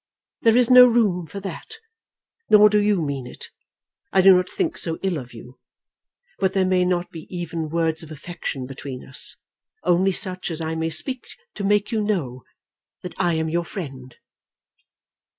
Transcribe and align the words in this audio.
There 0.41 0.57
is 0.57 0.71
no 0.71 0.87
room 0.87 1.27
for 1.27 1.39
that. 1.41 1.75
Nor 2.49 2.71
do 2.71 2.79
you 2.79 2.99
mean 3.03 3.27
it. 3.27 3.51
I 4.11 4.21
do 4.21 4.33
not 4.33 4.49
think 4.49 4.79
so 4.79 4.97
ill 5.03 5.19
of 5.19 5.31
you. 5.31 5.59
But 6.39 6.53
there 6.53 6.65
may 6.65 6.85
not 6.85 7.11
be 7.11 7.27
even 7.29 7.69
words 7.69 8.01
of 8.01 8.11
affection 8.11 8.65
between 8.65 9.05
us 9.07 9.37
only 9.83 10.11
such 10.11 10.49
as 10.49 10.59
I 10.59 10.73
may 10.73 10.89
speak 10.89 11.27
to 11.53 11.63
make 11.63 11.91
you 11.91 12.01
know 12.03 12.43
that 13.03 13.13
I 13.19 13.35
am 13.35 13.47
your 13.47 13.63
friend." 13.63 14.15